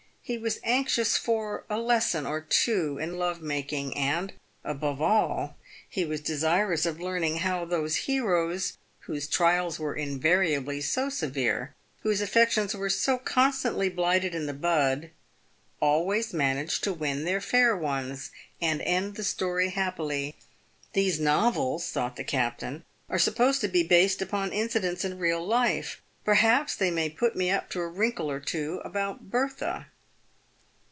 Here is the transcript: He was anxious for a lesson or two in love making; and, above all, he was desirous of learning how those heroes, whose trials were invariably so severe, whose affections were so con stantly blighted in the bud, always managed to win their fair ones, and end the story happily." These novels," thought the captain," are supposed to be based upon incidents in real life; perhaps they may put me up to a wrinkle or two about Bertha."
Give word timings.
He 0.23 0.37
was 0.37 0.59
anxious 0.63 1.17
for 1.17 1.65
a 1.69 1.77
lesson 1.77 2.25
or 2.25 2.39
two 2.39 2.97
in 2.97 3.17
love 3.17 3.41
making; 3.41 3.97
and, 3.97 4.31
above 4.63 5.01
all, 5.01 5.57
he 5.89 6.05
was 6.05 6.21
desirous 6.21 6.85
of 6.85 7.01
learning 7.01 7.37
how 7.37 7.65
those 7.65 7.95
heroes, 8.07 8.77
whose 9.01 9.27
trials 9.27 9.77
were 9.77 9.93
invariably 9.95 10.79
so 10.79 11.09
severe, 11.09 11.75
whose 12.03 12.21
affections 12.21 12.73
were 12.73 12.89
so 12.89 13.17
con 13.17 13.51
stantly 13.51 13.93
blighted 13.93 14.33
in 14.33 14.45
the 14.45 14.53
bud, 14.53 15.09
always 15.81 16.33
managed 16.33 16.81
to 16.85 16.93
win 16.93 17.25
their 17.25 17.41
fair 17.41 17.75
ones, 17.75 18.31
and 18.61 18.81
end 18.83 19.15
the 19.15 19.25
story 19.25 19.69
happily." 19.71 20.35
These 20.93 21.19
novels," 21.19 21.91
thought 21.91 22.15
the 22.15 22.23
captain," 22.23 22.85
are 23.09 23.19
supposed 23.19 23.59
to 23.61 23.67
be 23.67 23.83
based 23.83 24.21
upon 24.21 24.53
incidents 24.53 25.03
in 25.03 25.17
real 25.17 25.45
life; 25.45 26.01
perhaps 26.23 26.73
they 26.73 26.91
may 26.91 27.09
put 27.09 27.35
me 27.35 27.51
up 27.51 27.69
to 27.71 27.81
a 27.81 27.87
wrinkle 27.87 28.31
or 28.31 28.39
two 28.39 28.79
about 28.85 29.29
Bertha." 29.29 29.87